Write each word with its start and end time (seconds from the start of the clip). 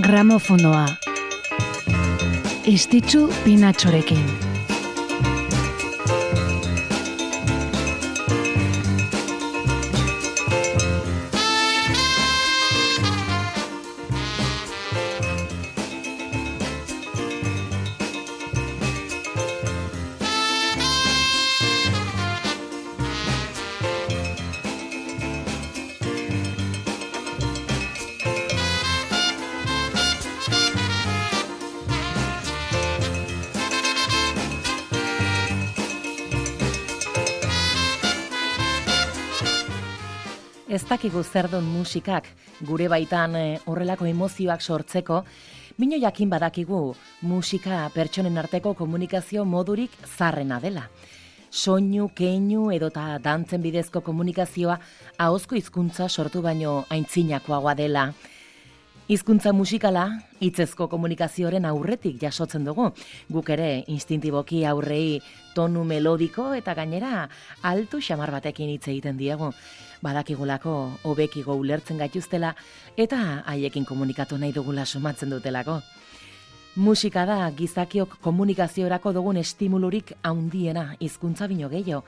Gramofonoa. 0.00 0.86
Estitzu 2.66 3.28
pinatxorekin. 3.44 4.43
Dakigu 40.94 41.24
zer 41.26 41.48
duen 41.50 41.64
musikak 41.66 42.28
gure 42.62 42.84
baitan 42.86 43.32
eh, 43.34 43.58
horrelako 43.66 44.06
emozioak 44.06 44.60
sortzeko, 44.62 45.24
Mino 45.76 45.96
jakin 45.98 46.30
badakigu 46.30 46.94
musika 47.26 47.80
pertsonen 47.90 48.38
arteko 48.38 48.76
komunikazio 48.78 49.42
modurik 49.44 49.90
zarrena 50.06 50.60
dela. 50.62 50.84
Soinu, 51.50 52.06
keinu 52.14 52.68
edota 52.70 53.18
dantzen 53.18 53.62
bidezko 53.62 54.04
komunikazioa 54.06 54.78
ahozko 55.18 55.58
hizkuntza 55.58 56.06
sortu 56.08 56.44
baino 56.46 56.84
aintzinakoagoa 56.94 57.74
dela. 57.74 58.06
Hizkuntza 59.04 59.52
musikala 59.52 60.06
hitzezko 60.40 60.86
komunikazioaren 60.88 61.66
aurretik 61.68 62.22
jasotzen 62.22 62.62
dugu. 62.64 62.86
Guk 63.28 63.50
ere 63.52 63.82
instintiboki 63.92 64.62
aurrei 64.64 65.18
tonu 65.52 65.82
melodiko 65.84 66.46
eta 66.56 66.72
gainera 66.78 67.26
altu 67.68 68.00
xamar 68.00 68.32
batekin 68.32 68.70
hitz 68.72 68.88
egiten 68.88 69.18
diegu 69.20 69.50
badakigulako 70.04 70.72
hobekigo 71.04 71.52
ulertzen 71.52 72.00
gaituztela 72.00 72.54
eta 72.96 73.42
haiekin 73.44 73.84
komunikatu 73.84 74.38
nahi 74.40 74.56
dugula 74.56 74.86
sumatzen 74.86 75.36
dutelako. 75.36 75.82
Musika 76.76 77.26
da 77.28 77.50
gizakiok 77.52 78.16
komunikaziorako 78.24 79.12
dugun 79.12 79.36
estimulurik 79.36 80.14
haundiena 80.22 80.94
hizkuntza 80.98 81.46
bino 81.46 81.68
gehiago. 81.68 82.06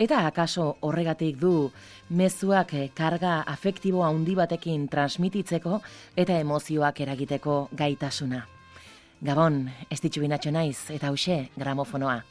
Eta 0.00 0.22
akaso 0.24 0.78
horregatik 0.80 1.36
du 1.36 1.70
mezuak 2.16 2.72
karga 2.96 3.42
afektibo 3.52 4.00
handi 4.06 4.32
batekin 4.38 4.86
transmititzeko 4.88 5.82
eta 6.16 6.38
emozioak 6.40 7.02
eragiteko 7.04 7.60
gaitasuna. 7.76 8.40
Gabon, 9.20 9.66
ez 9.90 10.00
ditxu 10.00 10.24
naiz 10.50 10.90
eta 10.90 11.08
hause 11.08 11.50
gramofonoa. 11.54 12.22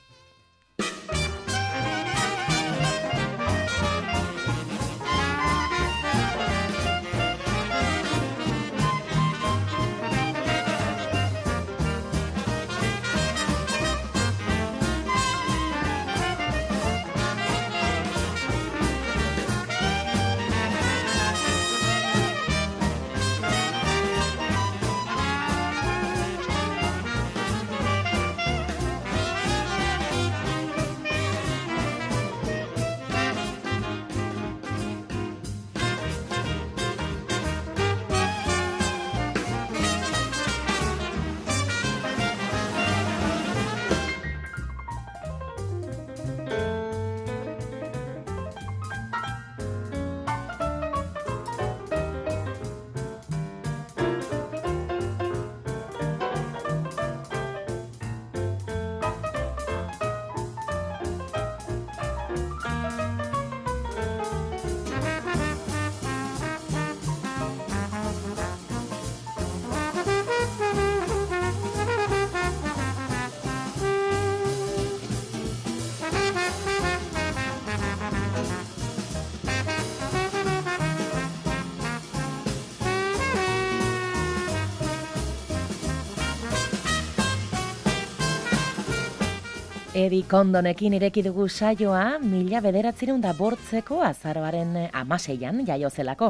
Edi 89.99 90.21
kondonekin 90.23 90.93
ireki 90.95 91.25
dugu 91.25 91.49
saioa, 91.51 92.21
mila 92.23 92.61
bederatzireun 92.63 93.19
da 93.19 93.33
bortzeko 93.35 93.97
azaroaren 94.07 94.77
amaseian 94.95 95.59
jaiozelako, 95.67 96.29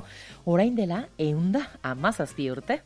orain 0.49 0.73
dela 0.79 1.03
eunda 1.21 1.61
amazazpi 1.91 2.47
urte. 2.49 2.79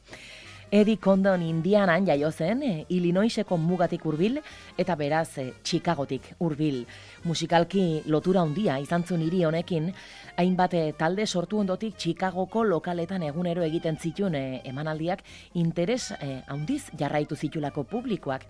Edi 0.74 0.98
Kondon 0.98 1.46
indianan 1.46 2.04
jaio 2.10 2.32
zen, 2.32 2.64
eh, 2.68 2.86
Illinoiseko 2.90 3.56
mugatik 3.62 4.04
hurbil 4.10 4.40
eta 4.78 4.96
beraz 5.00 5.38
eh, 5.38 5.54
Chicagotik 5.64 6.34
hurbil. 6.40 6.80
Musikalki 7.24 8.02
lotura 8.08 8.42
handia 8.42 8.80
izan 8.82 9.06
zuen 9.06 9.22
hiri 9.22 9.44
honekin, 9.46 9.92
hainbat 10.36 10.74
eh, 10.74 10.88
talde 10.98 11.28
sortu 11.28 11.60
ondotik 11.62 11.96
Chicagoko 11.96 12.64
lokaletan 12.66 13.24
egunero 13.24 13.64
egiten 13.64 14.02
zituen 14.02 14.36
emanaldiak 14.36 15.22
interes 15.54 16.10
handiz 16.48 16.90
jarraitu 16.98 17.38
zitulako 17.38 17.84
publikoak. 17.84 18.50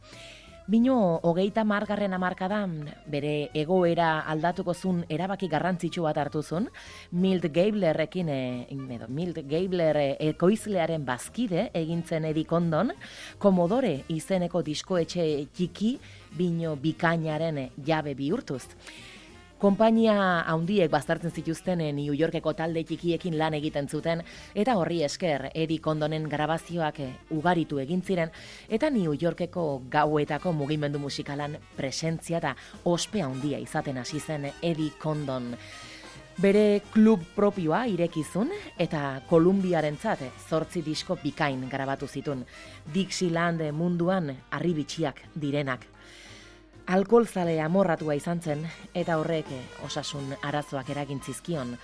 Bino, 0.66 1.20
hogeita 1.28 1.66
margarren 1.68 2.14
amarkadan, 2.16 2.78
bere 3.12 3.50
egoera 3.60 4.22
aldatuko 4.32 4.72
zun 4.74 5.02
erabaki 5.12 5.50
garrantzitsu 5.52 6.06
bat 6.06 6.16
hartu 6.22 6.40
zun, 6.42 6.70
Milt 7.12 7.50
Gablerrekin, 7.52 8.30
e, 8.32 8.68
edo, 8.96 9.10
Milt 9.12 9.42
Gabler 9.50 10.00
e, 10.00 10.06
ekoizlearen 10.30 11.04
bazkide 11.04 11.66
egintzen 11.76 12.24
edikondon, 12.32 12.94
komodore 13.44 14.06
izeneko 14.08 14.62
diskoetxe 14.64 15.26
txiki, 15.52 15.98
bino 16.40 16.78
bikainaren 16.80 17.66
jabe 17.84 18.16
bihurtuz. 18.16 18.64
Konpainia 19.64 20.44
handiek 20.52 20.90
baztertzen 20.92 21.32
zituzten 21.32 21.80
eh, 21.80 21.94
New 21.96 22.12
Yorkeko 22.20 22.52
talde 22.52 22.82
txikiekin 22.84 23.38
lan 23.40 23.56
egiten 23.56 23.86
zuten 23.88 24.20
eta 24.60 24.74
horri 24.76 24.98
esker 25.08 25.46
Eddie 25.54 25.80
Condonen 25.80 26.26
grabazioak 26.28 27.00
eh, 27.00 27.08
ugaritu 27.32 27.80
egin 27.80 28.02
ziren 28.04 28.34
eta 28.68 28.90
New 28.92 29.16
Yorkeko 29.16 29.64
gauetako 29.94 30.52
mugimendu 30.52 31.00
musikalan 31.00 31.56
presentzia 31.78 32.42
eta 32.42 32.52
ospe 32.92 33.24
handia 33.24 33.62
izaten 33.64 34.04
hasi 34.04 34.20
zen 34.20 34.50
Eddie 34.52 34.98
Condon. 35.00 35.54
Bere 36.44 36.82
klub 36.92 37.24
propioa 37.32 37.86
irekizun 37.88 38.52
eta 38.76 39.22
Kolumbiarentzat 39.30 40.28
zortzi 40.50 40.84
disko 40.84 41.16
bikain 41.24 41.70
grabatu 41.72 42.12
zitun. 42.12 42.44
Dixieland 42.92 43.64
munduan 43.72 44.34
arribitxiak 44.52 45.24
direnak 45.40 45.93
alkoholzale 46.88 47.62
amorratua 47.62 48.16
izan 48.16 48.42
zen 48.42 48.64
eta 48.94 49.18
horrek 49.20 49.48
osasun 49.86 50.36
arazoak 50.42 50.90
eragin 50.90 51.22
zizkion. 51.24 51.78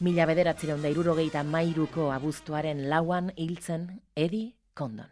Mila 0.00 0.26
bederatzireun 0.28 0.82
da 0.82 0.92
irurogeita 0.92 1.42
mairuko 1.42 2.10
abuztuaren 2.12 2.88
lauan 2.90 3.32
hiltzen 3.36 3.88
Edi 4.14 4.54
Kondon. 4.74 5.08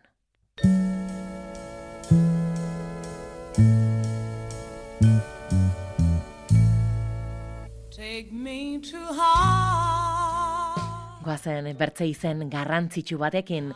Goazen 11.25 11.71
bertze 11.79 12.07
izen 12.07 12.51
garrantzitsu 12.53 13.17
batekin 13.19 13.73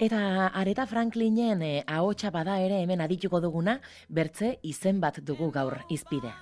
Eta 0.00 0.46
Areta 0.56 0.86
Franklinen 0.88 1.60
eh, 1.60 1.82
ahotsa 1.84 2.30
bada 2.32 2.54
ere 2.64 2.78
hemen 2.80 3.02
adituko 3.04 3.42
duguna, 3.44 3.74
bertze 4.08 4.54
izen 4.64 5.02
bat 5.02 5.20
dugu 5.20 5.50
gaur 5.52 5.82
izpide. 5.92 6.32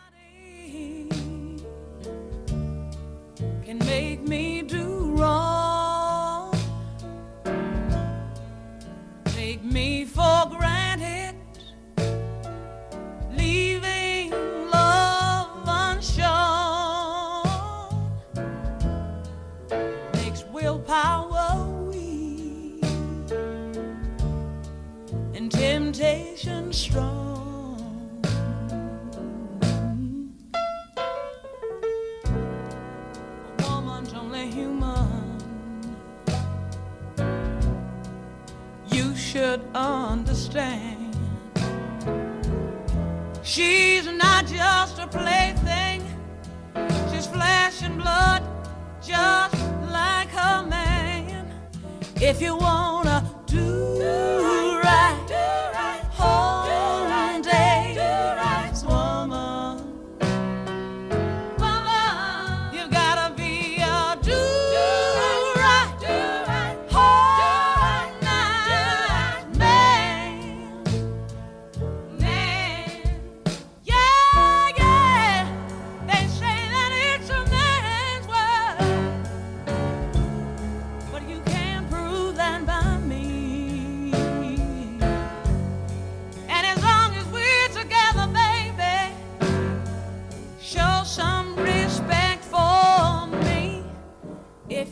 Understand. 39.74 41.16
She's 43.42 44.06
not 44.06 44.46
just 44.46 44.98
a 44.98 45.06
plaything. 45.06 46.02
She's 47.10 47.26
flesh 47.26 47.82
and 47.82 47.96
blood, 47.96 48.42
just 49.02 49.54
like 49.90 50.28
her 50.28 50.66
man. 50.66 51.50
If 52.20 52.42
you 52.42 52.56
wanna 52.56 53.07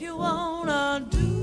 you 0.07 0.17
wanna 0.17 1.05
do 1.11 1.36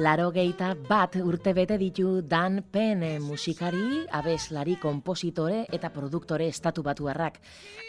laro 0.00 0.30
geita 0.32 0.70
bat 0.88 1.18
urte 1.20 1.52
bete 1.52 1.76
ditu 1.76 2.22
Dan 2.24 2.62
Penn 2.72 3.02
musikari, 3.20 4.06
abeslari, 4.08 4.78
kompositore 4.80 5.66
eta 5.68 5.90
produktore 5.92 6.46
estatu 6.48 6.82
batuarrak. 6.82 7.36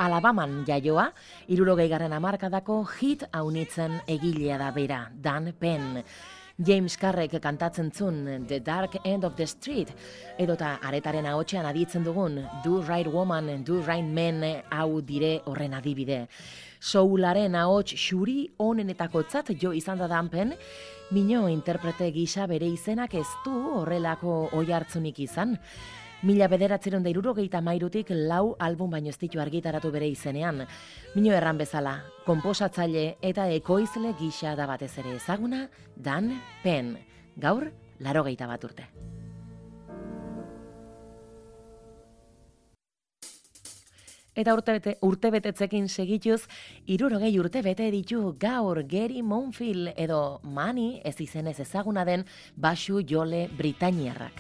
Alabaman 0.04 0.66
jaioa, 0.68 1.08
irurogei 1.48 1.88
garren 1.88 2.12
amarkadako 2.12 2.81
hit 3.00 3.24
haunitzen 3.31 4.02
egilea 4.12 4.60
da 4.60 4.72
bera, 4.75 5.02
Dan 5.16 5.54
Penn. 5.58 6.04
James 6.60 6.98
Carrek 6.98 7.40
kantatzen 7.42 7.92
zun 7.92 8.46
The 8.48 8.60
Dark 8.60 9.00
End 9.06 9.24
of 9.24 9.38
the 9.38 9.48
Street, 9.48 9.90
edota 10.38 10.75
aretaren 10.84 11.25
ahotsean 11.25 11.66
aditzen 11.66 12.04
dugun 12.04 12.42
Do 12.64 12.81
Right 12.81 13.07
Woman, 13.07 13.64
Do 13.64 13.80
Right 13.88 14.06
Man 14.06 14.44
hau 14.69 15.02
dire 15.02 15.40
horren 15.46 15.74
adibide. 15.74 16.28
Soularen 16.81 17.56
ahots 17.56 17.96
xuri 17.96 18.52
onenetakotzat 18.60 19.56
jo 19.62 19.72
izan 19.72 19.98
da 20.02 20.07
danpen, 20.12 20.54
Mino 21.12 21.50
interprete 21.50 22.06
gisa 22.16 22.46
bere 22.48 22.69
izenak 22.72 23.18
ez 23.19 23.28
du 23.44 23.52
horrelako 23.81 24.46
oi 24.56 24.69
hartzunik 24.72 25.19
izan. 25.19 25.58
Mila 26.24 26.48
bederatzeron 26.48 27.04
da 27.04 27.12
irurogeita 27.12 27.60
mairutik 27.60 28.13
lau 28.16 28.56
album 28.63 28.96
baino 28.96 29.12
ez 29.12 29.18
ditu 29.19 29.42
argitaratu 29.44 29.92
bere 29.92 30.08
izenean. 30.08 30.63
Mino 31.16 31.36
erran 31.36 31.60
bezala, 31.60 31.98
komposatzaile 32.24 33.18
eta 33.19 33.50
ekoizle 33.52 34.16
gisa 34.24 34.56
da 34.56 34.69
batez 34.72 34.94
ere 35.04 35.18
ezaguna, 35.18 35.68
Dan 35.98 36.31
Penn. 36.63 36.96
Gaur, 37.36 37.74
laro 38.00 38.24
bat 38.24 38.64
urte. 38.64 38.88
Eta 44.31 44.54
urtebete, 44.56 44.94
urtebetetzekin 45.04 45.89
segituz, 45.92 46.45
irurogei 46.88 47.33
urtebete 47.39 47.89
ditu 47.92 48.30
gaur 48.39 48.80
Gary 48.88 49.19
Monfield 49.22 49.92
edo 50.00 50.39
Mani 50.44 51.01
ez 51.04 51.18
izenez 51.19 51.60
ezaguna 51.60 52.06
den 52.07 52.24
basu 52.56 53.01
jole 53.04 53.50
Britainiarrak. 53.57 54.39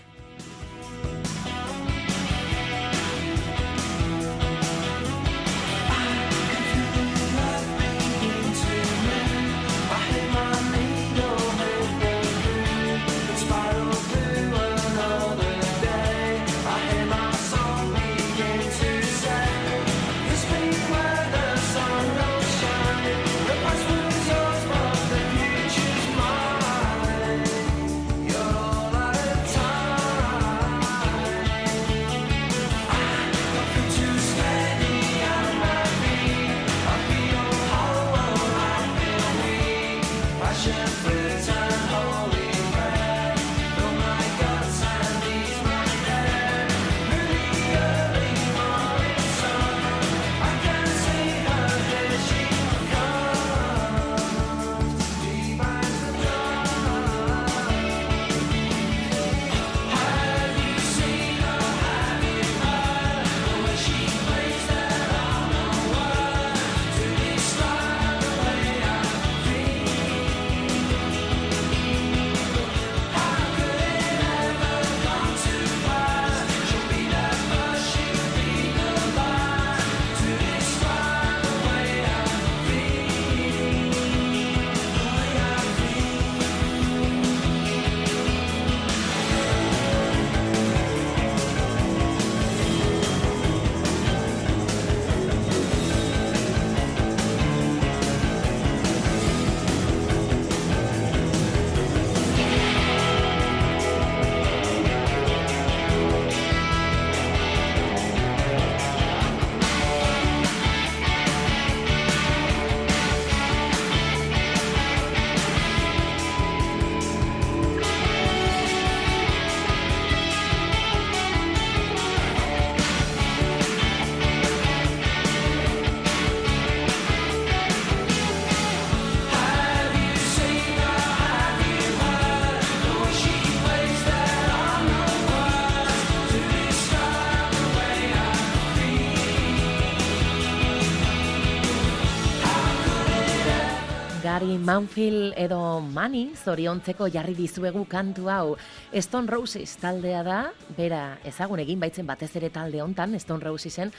Gary 144.41 144.57
Manfield 144.57 145.35
edo 145.37 145.57
Mani 145.85 146.31
zoriontzeko 146.33 147.05
jarri 147.13 147.35
dizuegu 147.37 147.83
kantu 147.85 148.25
hau. 148.33 148.55
Stone 148.97 149.29
Roses 149.29 149.75
taldea 149.77 150.23
da, 150.25 150.37
bera 150.73 151.19
ezagun 151.29 151.61
egin 151.61 151.77
baitzen 151.77 152.09
batez 152.09 152.31
ere 152.39 152.49
talde 152.49 152.81
hontan 152.81 153.13
Stone 153.21 153.45
Rosesen, 153.45 153.91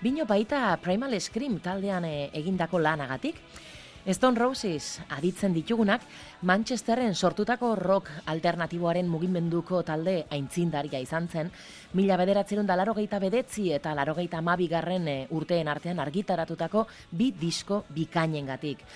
bino 0.00 0.24
baita 0.24 0.72
Primal 0.80 1.18
Scream 1.20 1.58
taldean 1.60 2.08
eh, 2.08 2.30
egindako 2.32 2.80
lanagatik. 2.80 3.42
Stone 4.08 4.40
Roses 4.40 5.02
aditzen 5.12 5.52
ditugunak 5.52 6.08
Manchesterren 6.48 7.12
sortutako 7.14 7.74
rock 7.76 8.08
alternatiboaren 8.24 9.04
mugimenduko 9.04 9.82
talde 9.84 10.22
aintzindaria 10.32 11.04
izan 11.04 11.28
zen, 11.28 11.52
mila 11.92 12.16
bederatzerun 12.16 12.64
da 12.64 12.80
larogeita 12.80 13.20
bedetzi 13.20 13.68
eta 13.76 13.92
larogeita 13.92 14.40
amabigarren 14.40 15.08
eh, 15.12 15.22
urteen 15.28 15.68
artean 15.68 16.00
argitaratutako 16.00 16.88
bi 17.12 17.34
disko 17.36 17.84
bikainengatik. 17.92 18.88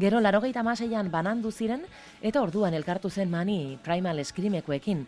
Gero 0.00 0.16
larogeita 0.16 0.62
maseian 0.64 1.10
banandu 1.12 1.50
ziren 1.52 1.82
eta 2.24 2.40
orduan 2.40 2.72
elkartu 2.72 3.10
zen 3.10 3.28
mani 3.28 3.76
Primal 3.84 4.22
Screamekoekin. 4.24 5.02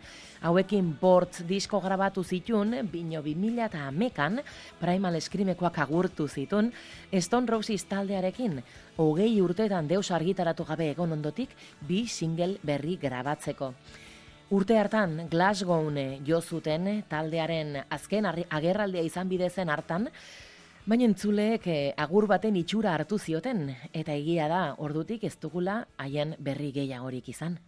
Hauekin 0.45 0.91
bort 1.01 1.39
disko 1.49 1.81
grabatu 1.81 2.21
zitun, 2.23 2.75
bino 2.93 3.23
2000 3.25 3.65
eta 3.71 3.87
amekan 3.89 4.43
Primal 4.83 5.17
Screamekoak 5.17 5.79
agurtu 5.87 6.29
zitun, 6.29 6.69
Stone 7.09 7.49
Roses 7.49 7.87
taldearekin, 7.89 8.61
hogei 8.99 9.41
urteetan 9.41 9.89
deus 9.89 10.11
argitaratu 10.11 10.69
gabe 10.69 10.91
egon 10.91 11.17
ondotik, 11.17 11.57
bi 11.89 12.05
single 12.07 12.59
berri 12.63 12.99
grabatzeko. 13.01 13.73
Urte 14.53 14.77
hartan 14.77 15.23
Glasgown 15.33 15.97
jo 16.27 16.43
zuten 16.43 17.07
taldearen 17.09 17.79
azken 17.89 18.29
agerraldia 18.29 19.01
izan 19.01 19.33
bidezen 19.33 19.73
hartan, 19.73 20.11
baina 20.83 21.07
entzuleek 21.07 21.67
eh, 21.71 21.93
agur 21.97 22.27
baten 22.27 22.57
itxura 22.59 22.95
hartu 22.97 23.19
zioten, 23.19 23.69
eta 23.95 24.17
egia 24.19 24.49
da 24.51 24.63
ordutik 24.83 25.23
ez 25.25 25.37
dugula 25.39 25.85
haien 26.03 26.35
berri 26.39 26.73
gehiagorik 26.75 27.29
izan. 27.31 27.59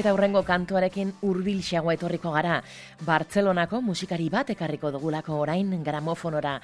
Eta 0.00 0.14
hurrengo 0.16 0.40
kantuarekin 0.48 1.10
hurbilxeago 1.20 1.90
etorriko 1.92 2.30
gara. 2.32 2.54
Bartzelonako 3.04 3.82
musikari 3.84 4.30
bat 4.32 4.48
ekarriko 4.54 4.88
dugulako 4.94 5.36
orain 5.42 5.74
gramofonora. 5.84 6.54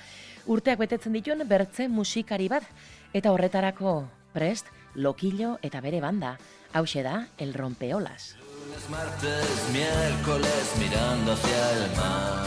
Urteak 0.49 0.79
betetzen 0.81 1.13
dituen 1.19 1.45
bertze 1.45 1.85
musikari 1.93 2.49
bat 2.49 2.65
eta 3.13 3.35
horretarako 3.35 3.93
prest, 4.33 4.73
lokillo 4.95 5.59
eta 5.61 5.83
bere 5.85 6.01
banda. 6.01 6.39
Hauxe 6.73 7.03
da, 7.05 7.27
el 7.37 7.53
rompeolas. 7.53 8.37
Lunes, 8.41 8.89
martes, 8.89 9.69
miércoles 9.75 10.73
mirando 10.81 11.33
hacia 11.33 11.73
el 11.73 11.97
mar. 12.01 12.47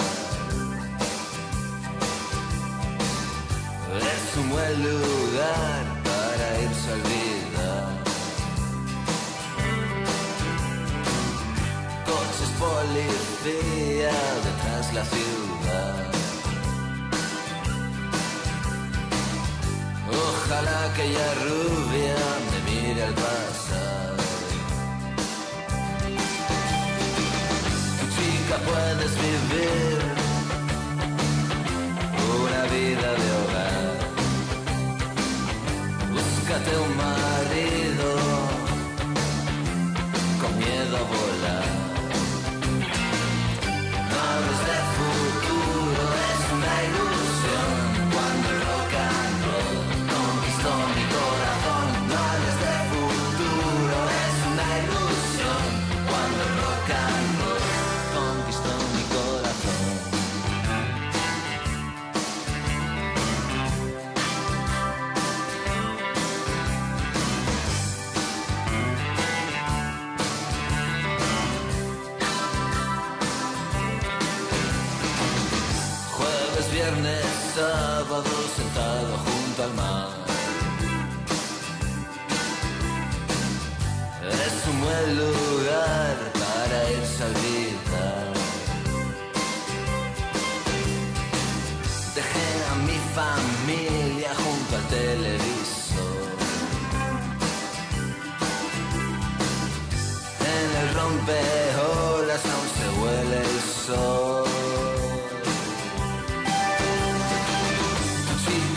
Es 4.10 4.38
un 4.38 4.50
buen 4.50 4.84
lugar 4.90 5.86
para 6.02 6.64
irse 6.64 6.90
a 6.90 6.94
olvidar. 6.96 7.39
Policía 12.60 14.12
detrás 14.46 14.94
la 14.94 15.06
ciudad. 15.06 16.06
Ojalá 20.12 20.76
aquella 20.92 21.30
rubia 21.46 22.18
me 22.50 22.60
mire 22.70 23.04
al 23.04 23.14
pasar. 23.14 24.16
chica 28.16 28.56
puedes 28.70 29.12
vivir 29.26 30.00
una 32.44 32.64
vida 32.76 33.10
de 33.22 33.28
hogar. 33.40 33.98
Búscate 36.14 36.72
un 36.86 36.92
marido 37.06 38.10
con 40.42 40.52
miedo 40.58 40.98
a 40.98 41.04
volar. 41.14 41.79
tomorrow's 44.20 44.68
left 44.68 44.98
for? 44.98 45.19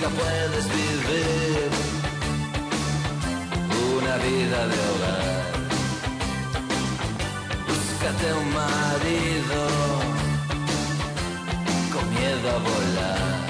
Chica, 0.02 0.14
puedes 0.16 0.66
vivir 0.68 1.70
una 3.96 4.16
vida 4.16 4.60
de 4.66 4.78
hogar. 4.90 5.52
Búscate 7.68 8.26
un 8.34 8.48
marido 8.52 9.60
con 11.92 12.04
miedo 12.14 12.46
a 12.50 12.58
volar. 12.68 13.42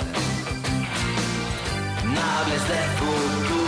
No 2.04 2.20
hables 2.20 2.64
de 2.68 2.80
futuro, 2.98 3.61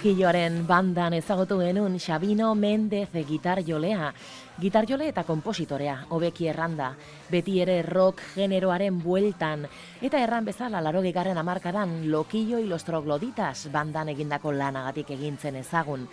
lokilloaren 0.00 0.62
bandan 0.64 1.12
ezagutu 1.12 1.58
genuen 1.60 1.98
Xabino 2.00 2.54
Mendez 2.54 3.10
gitar 3.28 3.60
jolea. 3.60 4.14
Gitar 4.56 4.86
jole 4.88 5.10
eta 5.12 5.26
kompositorea, 5.28 6.06
hobeki 6.08 6.46
erranda, 6.48 6.94
beti 7.28 7.58
ere 7.60 7.82
rock 7.82 8.22
generoaren 8.32 8.96
bueltan, 9.02 9.66
eta 10.00 10.22
erran 10.24 10.46
bezala 10.48 10.80
laro 10.80 11.02
gegarren 11.04 11.36
amarkadan 11.36 12.10
lokillo 12.10 12.58
y 12.58 12.64
los 12.64 12.84
trogloditas 12.84 13.68
bandan 13.70 14.08
egindako 14.08 14.52
lanagatik 14.52 15.10
egintzen 15.10 15.60
ezagun. 15.60 16.08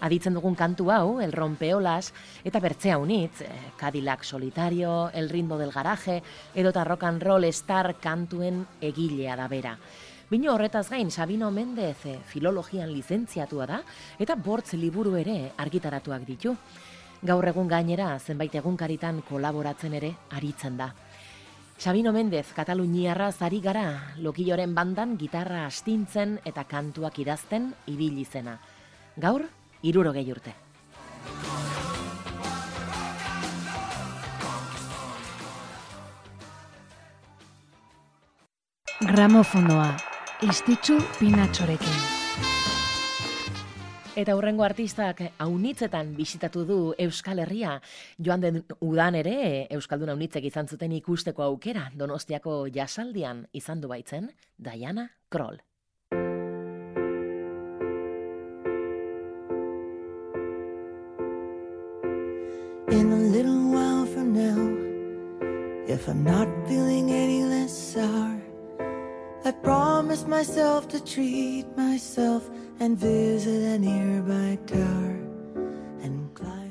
Aditzen 0.00 0.36
dugun 0.36 0.54
kantu 0.54 0.90
hau, 0.90 1.18
El 1.20 1.32
Rompeolas, 1.32 2.12
eta 2.44 2.60
bertzea 2.60 2.98
unitz, 2.98 3.40
eh, 3.40 3.48
Cadillac 3.78 4.22
Solitario, 4.22 5.10
El 5.14 5.30
Ritmo 5.30 5.56
del 5.56 5.72
Garaje, 5.72 6.22
edota 6.54 6.84
Rock 6.84 7.04
and 7.04 7.22
Roll 7.22 7.44
Star 7.44 7.94
kantuen 8.00 8.66
egilea 8.82 9.36
da 9.36 9.48
bera. 9.48 9.78
Bino 10.30 10.52
horretaz 10.54 10.88
gain, 10.90 11.10
Sabino 11.10 11.50
Mendez 11.50 12.06
eh, 12.06 12.20
filologian 12.22 12.92
lizentziatua 12.94 13.64
da, 13.66 13.80
eta 14.14 14.36
bortz 14.38 14.76
liburu 14.78 15.16
ere 15.18 15.50
argitaratuak 15.58 16.22
ditu. 16.22 16.52
Gaur 17.26 17.48
egun 17.50 17.66
gainera, 17.66 18.12
zenbait 18.22 18.54
egunkaritan 18.54 19.24
kolaboratzen 19.26 19.96
ere 19.98 20.12
aritzen 20.38 20.76
da. 20.78 20.92
Sabino 21.80 22.12
Mendez, 22.14 22.44
Kataluniarra 22.54 23.32
zari 23.32 23.58
gara, 23.60 24.14
lokilloren 24.22 24.70
bandan 24.72 25.16
gitarra 25.18 25.64
astintzen 25.66 26.38
eta 26.46 26.62
kantuak 26.62 27.18
idazten 27.18 27.72
ibili 27.90 28.22
zena. 28.24 28.54
Gaur, 29.16 29.42
iruro 29.82 30.12
gehi 30.14 30.30
urte. 30.30 30.54
Gramofonoa, 39.00 40.09
istitzu 40.40 40.96
pinatxorekin. 41.18 41.96
Eta 44.16 44.34
hurrengo 44.34 44.64
artistak 44.64 45.20
haunitzetan 45.38 46.14
bisitatu 46.16 46.64
du 46.66 46.78
Euskal 46.98 47.42
Herria. 47.44 47.76
Joan 48.18 48.40
den 48.40 48.62
udan 48.80 49.14
ere, 49.20 49.66
Euskaldun 49.70 50.10
haunitzek 50.14 50.44
izan 50.48 50.68
zuten 50.68 50.92
ikusteko 50.96 51.44
aukera 51.44 51.90
Donostiako 51.94 52.66
jasaldian 52.74 53.46
izan 53.52 53.80
du 53.80 53.88
baitzen, 53.88 54.30
Diana 54.56 55.10
Kroll. 55.28 55.60
In 62.90 63.12
a 63.12 63.22
little 63.30 63.70
while 63.70 64.06
from 64.06 64.32
now, 64.34 64.58
if 65.86 66.08
I'm 66.08 66.24
not 66.24 66.48
feeling 66.66 67.10
any 67.12 67.44
less 67.44 67.72
sour, 67.72 68.39
I 68.39 68.39
promise 70.10 70.26
myself 70.26 70.88
to 70.88 70.98
treat 71.04 71.66
myself 71.76 72.42
and 72.80 72.98
visit 72.98 73.62
a 73.62 73.78
nearby 73.78 74.58
tower. 74.66 75.20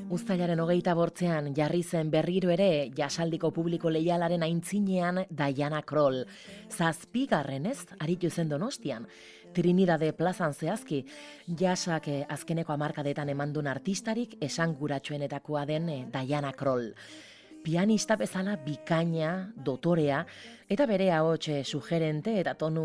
Uztailaren 0.09 0.59
hogeita 0.59 0.95
bortzean 0.97 1.53
jarri 1.55 1.83
zen 1.83 2.09
berriro 2.11 2.49
ere 2.51 2.89
jasaldiko 2.97 3.51
publiko 3.55 3.91
leialaren 3.93 4.43
aintzinean 4.43 5.21
Diana 5.29 5.83
Kroll. 5.83 6.25
Zazpigarren 6.67 7.69
ez, 7.69 7.85
aritu 7.99 8.29
zen 8.29 8.49
donostian. 8.49 9.07
Trinidade 9.53 10.11
plazan 10.17 10.53
zehazki, 10.53 11.05
jasak 11.47 12.09
eh, 12.09 12.25
azkeneko 12.27 12.73
amarkadetan 12.73 13.29
emandun 13.29 13.69
artistarik 13.71 14.35
esanguratsuenetakoa 14.41 15.65
den 15.69 15.89
eh, 15.89 16.05
Diana 16.11 16.51
Kroll. 16.51 16.91
Pianista 17.63 18.15
bezala 18.15 18.55
bikaina, 18.63 19.51
dotorea, 19.53 20.21
eta 20.71 20.85
bere 20.87 21.09
ahots 21.11 21.49
eh, 21.51 21.63
sugerente 21.65 22.37
eta 22.39 22.53
tonu 22.55 22.83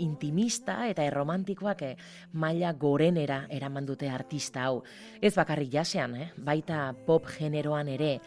intimista 0.00 0.78
eta 0.88 1.04
erromantikoak 1.04 1.82
eh, 1.82 1.96
maila 2.32 2.72
gorenera 2.72 3.42
eraman 3.52 3.86
dute 3.86 4.08
artista 4.08 4.64
hau. 4.64 4.82
Ez 5.20 5.34
bakarrik 5.36 5.72
jasean, 5.72 6.16
eh? 6.16 6.30
baita 6.38 6.94
pop 7.06 7.28
generoan 7.28 7.92
ere. 7.92 8.18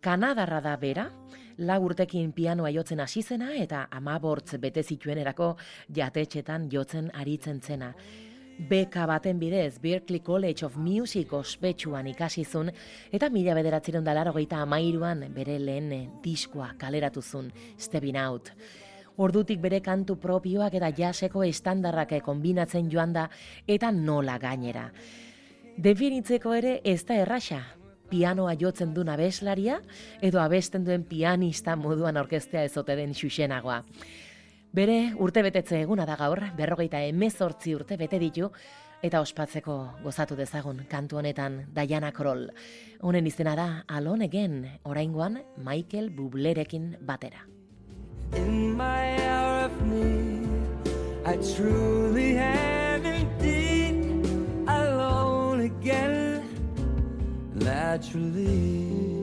Kanadarra 0.00 0.60
da 0.64 0.76
bera, 0.80 1.10
lau 1.58 1.82
urtekin 1.84 2.32
pianoa 2.32 2.70
jotzen 2.72 3.00
hasi 3.00 3.22
zena 3.22 3.50
eta 3.58 3.88
amabortz 3.90 4.56
bete 4.62 4.82
zituenerako 4.82 5.56
jatetxetan 5.96 6.70
jotzen 6.72 7.10
aritzen 7.14 7.60
zena. 7.60 7.94
Beka 8.60 9.06
baten 9.08 9.38
bidez 9.40 9.78
Berklee 9.80 10.20
College 10.20 10.66
of 10.66 10.76
Music 10.76 11.32
ospetsuan 11.32 12.10
ikasizun 12.10 12.68
eta 13.08 13.30
mila 13.32 13.54
bederatziron 13.56 14.04
dalaro 14.04 14.34
geita 14.36 14.58
amairuan 14.60 15.22
bere 15.32 15.56
lehen 15.58 15.88
eh, 15.96 16.02
diskoa 16.20 16.74
kaleratu 16.76 17.22
zun, 17.22 17.48
Stepping 17.78 18.18
Out. 18.20 18.52
Ordutik 19.16 19.62
bere 19.64 19.80
kantu 19.80 20.18
propioak 20.20 20.76
eta 20.76 20.92
jaseko 20.92 21.42
estandarrak 21.48 22.12
eh, 22.12 22.20
kombinatzen 22.20 22.92
joan 22.92 23.16
da 23.16 23.30
eta 23.66 23.90
nola 23.96 24.36
gainera. 24.38 24.90
Definitzeko 25.80 26.52
ere 26.52 26.80
ez 26.84 27.00
da 27.08 27.16
erraxa, 27.16 27.62
pianoa 28.10 28.58
jotzen 28.60 28.92
duen 28.92 29.08
abeslaria 29.08 29.80
edo 30.20 30.42
abesten 30.42 30.84
duen 30.84 31.08
pianista 31.08 31.76
moduan 31.80 32.20
orkestea 32.20 32.68
ezote 32.68 32.98
den 32.98 33.16
xuxenagoa. 33.16 33.86
Bere 34.70 35.16
urte 35.18 35.42
betetze 35.42 35.80
eguna 35.82 36.04
da 36.06 36.14
gaur, 36.14 36.38
berrogeita 36.54 37.00
emezortzi 37.02 37.72
urte 37.74 37.96
bete 37.98 38.20
ditu, 38.22 38.46
eta 39.02 39.18
ospatzeko 39.24 39.74
gozatu 40.04 40.36
dezagun 40.38 40.84
kantu 40.88 41.18
honetan 41.18 41.64
Diana 41.74 42.12
Kroll. 42.14 42.46
Honen 43.02 43.26
izena 43.26 43.56
da 43.58 43.66
Alone 43.88 44.28
Again, 44.30 44.60
oraingoan 44.84 45.40
Michael 45.56 46.10
Bublerekin 46.14 46.92
batera. 47.00 47.42
In 48.36 48.76
my 48.76 49.16
hour 49.26 49.64
of 49.64 49.82
need, 49.82 50.46
I 51.26 51.34
truly 51.42 52.38
am 52.38 53.04
indeed 53.04 54.24
alone 54.68 55.62
again, 55.66 56.46
naturally. 57.56 59.19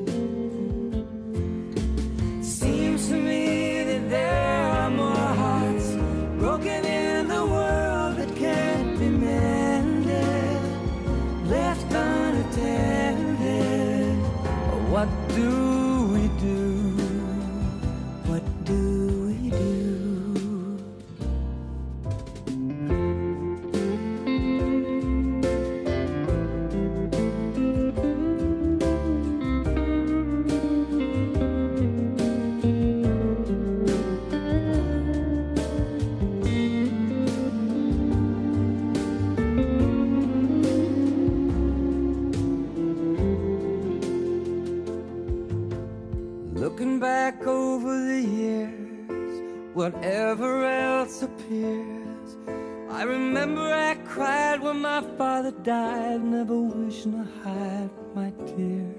Hide 57.44 57.90
my 58.16 58.32
tears. 58.46 58.96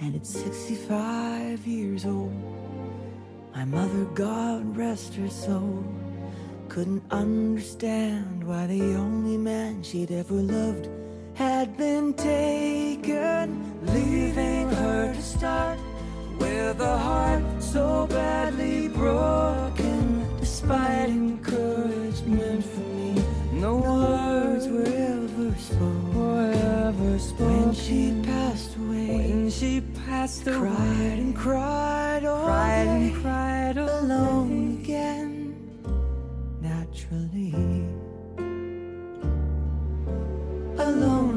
And 0.00 0.14
at 0.14 0.26
65 0.26 1.66
years 1.66 2.04
old, 2.04 2.32
my 3.54 3.64
mother, 3.64 4.04
God 4.14 4.76
rest 4.76 5.14
her 5.14 5.28
soul, 5.30 5.84
couldn't 6.68 7.04
understand 7.10 8.42
why 8.42 8.66
the 8.66 8.94
only 8.96 9.38
man 9.38 9.82
she'd 9.82 10.10
ever 10.10 10.34
loved 10.34 10.88
had 11.34 11.76
been 11.76 12.14
taken, 12.14 13.86
leaving 13.86 14.68
her 14.70 15.14
to 15.14 15.22
start 15.22 15.78
with 16.38 16.80
a 16.80 16.98
heart 16.98 17.44
so 17.62 18.06
badly 18.08 18.88
broken. 18.88 20.26
Despite 20.40 21.08
encouragement 21.08 22.64
from 22.64 23.14
me, 23.16 23.24
no 23.52 23.76
words 23.76 24.66
were 24.68 25.13
ever 26.52 27.18
spoken. 27.18 27.46
Were. 27.46 27.62
When 27.64 27.74
she 27.74 28.12
passed 28.22 28.76
away, 28.76 29.06
when 29.16 29.50
she 29.50 29.80
passed 30.06 30.46
away, 30.46 30.58
cried 30.58 31.18
and 31.18 31.36
cried 31.36 32.24
all 32.24 32.46
cried 32.46 32.84
day, 32.84 32.90
and 32.90 33.14
cried 33.22 33.76
alone 33.78 34.78
again. 34.82 35.54
Naturally, 36.60 37.54
alone 40.78 41.33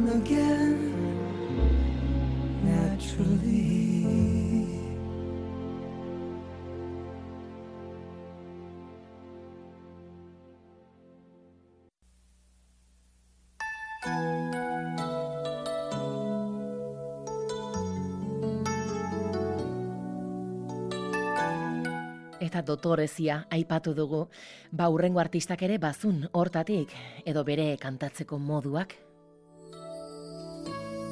eta 22.58 22.66
dotorezia 22.66 23.46
aipatu 23.54 23.94
dugu, 23.94 24.28
ba 24.72 24.90
urrengo 24.90 25.20
artistak 25.20 25.62
ere 25.62 25.78
bazun 25.78 26.28
hortatik, 26.34 26.90
edo 27.26 27.44
bere 27.44 27.78
kantatzeko 27.78 28.40
moduak. 28.40 28.96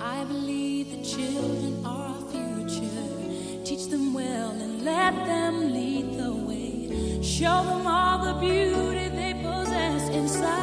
I 0.01 0.23
believe 0.25 0.89
the 0.91 1.03
children 1.03 1.85
are 1.85 2.09
our 2.09 2.21
future. 2.31 3.63
Teach 3.63 3.89
them 3.89 4.13
well 4.13 4.51
and 4.51 4.83
let 4.83 5.13
them 5.25 5.73
lead 5.73 6.17
the 6.17 6.33
way. 6.33 7.21
Show 7.21 7.63
them 7.69 7.85
all 7.85 8.25
the 8.25 8.33
beauty 8.39 9.09
they 9.09 9.33
possess 9.43 10.09
inside. 10.09 10.55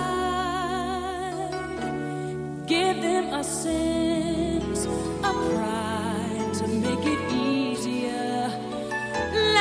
Give 2.66 3.00
them 3.00 3.34
a 3.34 3.44
sense 3.44 4.86
of 4.86 5.34
pride 5.54 5.81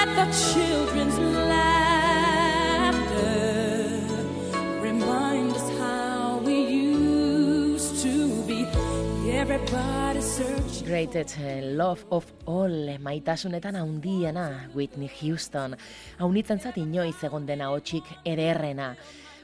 The 0.02 0.26
children's 0.34 1.18
laughter 1.20 1.62
remind 4.82 5.52
us 5.52 5.70
how 5.78 6.42
we 6.44 6.58
used 6.58 8.02
to 8.02 8.28
be. 8.48 8.66
Everybody 9.30 10.22
searching. 10.22 10.88
Greatest 10.88 11.38
eh, 11.38 11.62
Love 11.62 12.06
of 12.10 12.26
All 12.46 12.98
maitasunetan 12.98 13.76
haundiena 13.76 14.70
Whitney 14.74 15.08
Houston. 15.22 15.78
Haunitzen 16.18 16.60
zat 16.60 16.78
inoiz 16.82 17.24
egon 17.24 17.46
dena 17.46 17.70
hotxik 17.70 18.04
ederrena. 18.26 18.96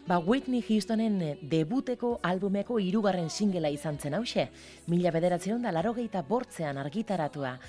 Ba 0.08 0.18
Whitney 0.18 0.66
Houstonen 0.66 1.22
eh, 1.22 1.38
debuteko 1.42 2.20
albumeko 2.24 2.80
hirugarren 2.82 3.30
singela 3.30 3.70
izan 3.70 4.00
zen 4.00 4.18
hause, 4.18 4.50
mila 4.88 5.12
bederatzen 5.14 5.62
da 5.62 5.72
larogeita 5.72 6.26
bortzean 6.26 6.78
argitaratua. 6.82 7.60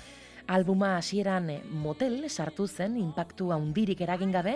Albuma 0.49 0.97
hasieran 0.97 1.51
eh, 1.53 1.59
motel 1.69 2.23
sartu 2.27 2.65
zen, 2.67 2.95
impactu 2.97 3.51
handirik 3.53 3.99
eragin 4.01 4.31
gabe, 4.33 4.55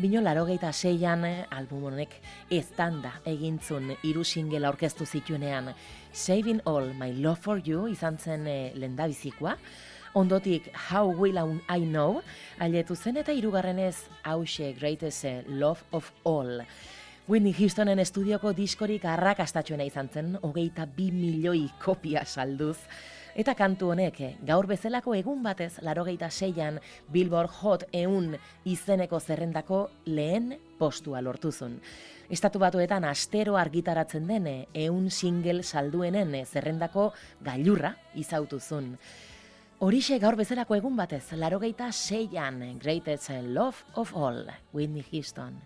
bino 0.00 0.22
larogeita 0.24 0.70
seian 0.72 1.26
eh, 1.28 1.44
album 1.52 1.82
honek 1.90 2.14
eztanda 2.48 3.10
egintzun 3.28 3.90
hiru 4.00 4.24
singela 4.24 4.70
aurkeztu 4.70 5.04
zituenean. 5.04 5.74
Saving 6.10 6.62
All 6.64 6.94
My 6.96 7.12
Love 7.12 7.42
For 7.44 7.60
You 7.60 7.84
izan 7.92 8.16
zen 8.16 8.46
eh, 8.48 8.72
lendabizikoa, 8.80 9.58
ondotik 10.16 10.70
How 10.88 11.12
Will 11.12 11.36
I 11.68 11.84
Know, 11.84 12.22
ailetu 12.58 12.96
zen 12.96 13.20
eta 13.20 13.36
hirugarrenez 13.36 14.06
hause 14.24 14.72
Greatest 14.80 15.50
Love 15.52 15.84
of 15.92 16.14
All. 16.24 16.62
Whitney 17.28 17.52
Houstonen 17.52 18.00
estudioko 18.00 18.54
diskorik 18.56 19.04
arrakastatxuena 19.04 19.84
izan 19.84 20.08
zen, 20.08 20.32
hogeita 20.40 20.88
bi 20.96 21.10
milioi 21.12 21.66
kopia 21.84 22.24
salduz. 22.24 22.78
Eta 23.36 23.52
kantu 23.52 23.90
honek, 23.92 24.16
gaur 24.48 24.64
bezalako 24.64 25.12
egun 25.12 25.42
batez, 25.44 25.74
larogeita 25.84 26.30
seian, 26.32 26.78
Billboard 27.12 27.52
Hot 27.58 27.82
eun 27.92 28.30
izeneko 28.64 29.20
zerrendako 29.20 29.80
lehen 30.08 30.54
postua 30.78 31.20
lortuzun. 31.20 31.74
Estatu 32.32 32.62
batuetan 32.64 33.04
astero 33.04 33.58
argitaratzen 33.60 34.24
den 34.26 34.48
eh, 34.48 34.56
eun 34.86 35.10
single 35.10 35.60
salduenen 35.62 36.32
zerrendako 36.46 37.10
gailurra 37.44 37.92
izautuzun. 38.16 38.94
Horixe 39.84 40.16
gaur 40.16 40.40
bezalako 40.40 40.80
egun 40.80 40.96
batez, 40.96 41.26
larogeita 41.36 41.92
seian, 41.92 42.62
Greatest 42.80 43.36
Love 43.44 43.84
of 44.00 44.16
All, 44.16 44.46
Whitney 44.72 45.04
Houston. 45.12 45.60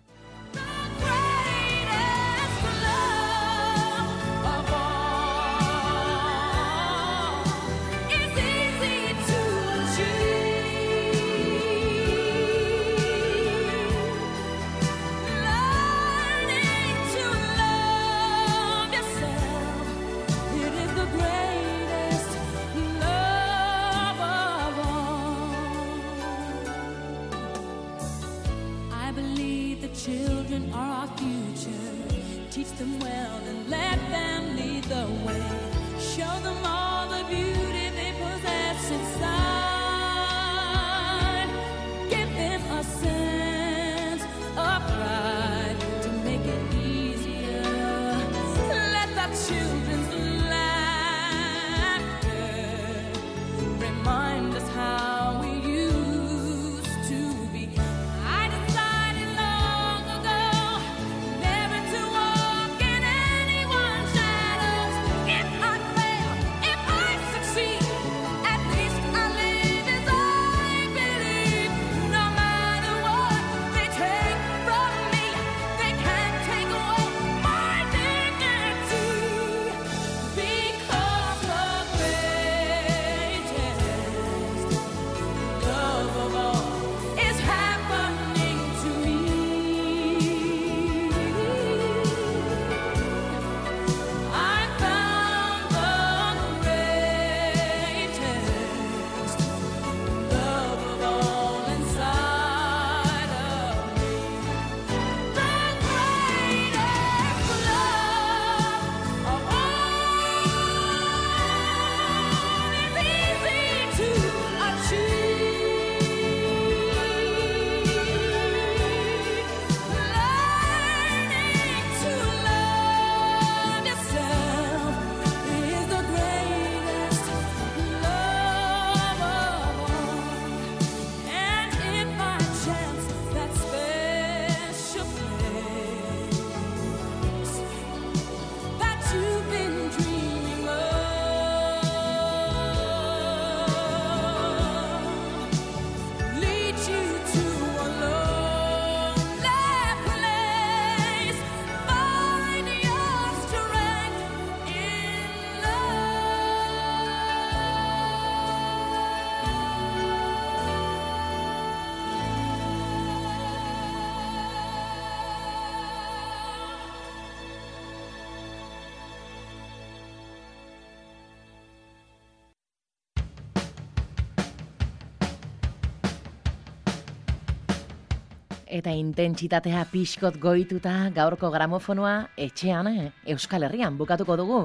Eta 178.71 178.93
intentsitatea 178.95 179.81
pixkot 179.91 180.37
goituta 180.39 180.93
gaurko 181.11 181.49
gramofonoa 181.51 182.29
etxean, 182.39 182.87
eh, 182.87 183.09
Euskal 183.33 183.65
Herrian 183.67 183.97
bukatuko 183.99 184.37
dugu. 184.39 184.59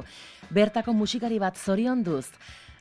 Bertako 0.49 0.93
musikari 0.95 1.41
bat 1.43 1.59
zorionduz. 1.59 2.29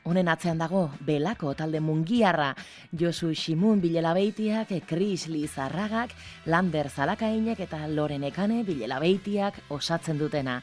Honen 0.04 0.28
atzean 0.28 0.58
dago, 0.62 0.84
belako 1.00 1.52
talde 1.58 1.80
mungiarra, 1.80 2.54
Josu 2.92 3.34
Simun 3.34 3.80
bilelabeitiak, 3.80 4.68
Kris 4.86 5.26
Lizarragak, 5.26 6.14
Lander 6.44 6.88
Zalakainek 6.88 7.58
eta 7.58 7.88
Loren 7.88 8.22
Ekane 8.22 8.62
bilelabeitiak 8.62 9.64
osatzen 9.68 10.18
dutena. 10.18 10.62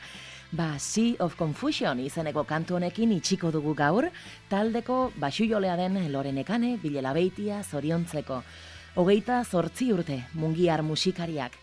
Ba, 0.54 0.80
Sea 0.80 1.18
of 1.20 1.36
Confusion 1.36 2.00
izeneko 2.00 2.46
kantu 2.46 2.76
honekin 2.76 3.12
itxiko 3.12 3.52
dugu 3.52 3.76
gaur, 3.76 4.12
taldeko 4.48 5.12
basujolea 5.18 5.76
den 5.76 6.12
Loren 6.14 6.38
Ekane 6.38 6.78
bilelabeitia 6.78 7.64
zoriontzeko. 7.64 8.44
Hogeita 8.94 9.40
zortzi 9.42 9.88
urte 9.90 10.20
mungiar 10.38 10.84
musikariak. 10.86 11.56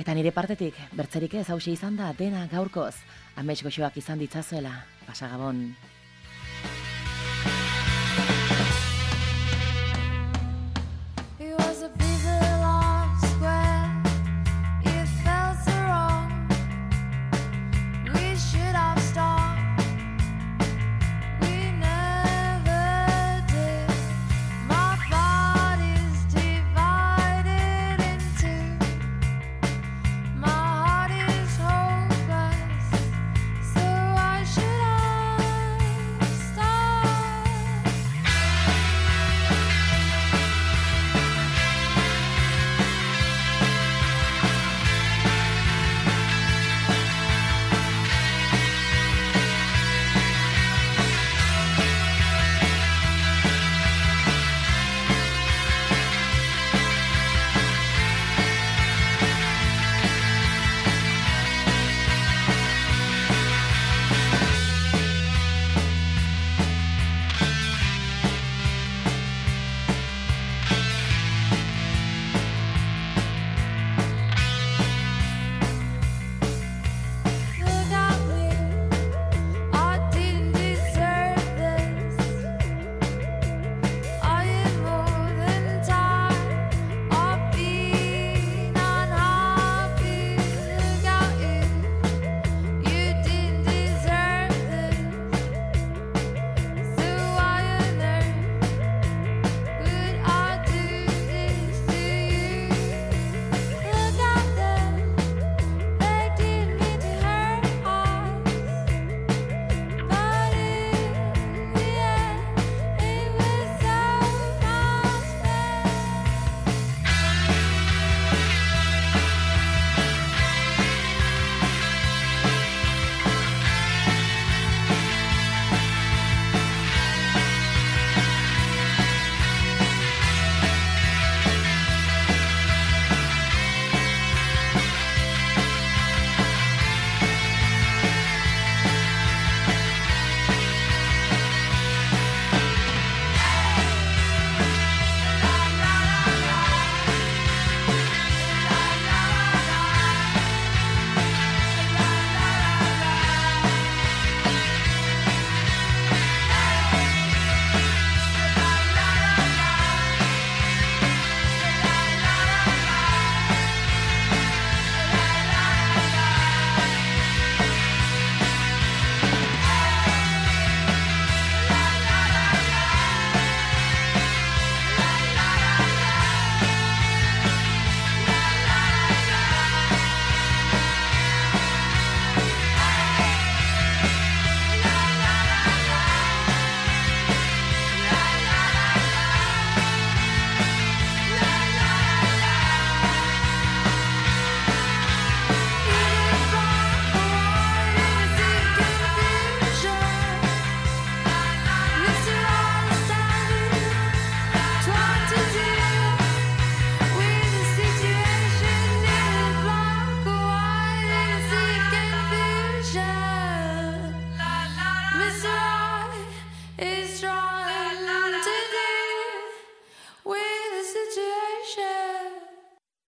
Eta 0.00 0.14
nire 0.16 0.30
partetik, 0.32 0.78
bertzerik 0.96 1.34
ez 1.36 1.50
hause 1.52 1.74
izan 1.74 1.98
da 2.00 2.14
dena 2.16 2.46
gaurkoz, 2.48 2.94
amets 3.36 3.58
goxoak 3.66 3.98
izan 4.00 4.24
ditzazuela, 4.24 4.72
pasagabon. 5.04 5.60